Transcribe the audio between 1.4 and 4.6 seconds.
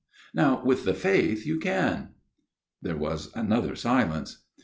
you can." There was another silence.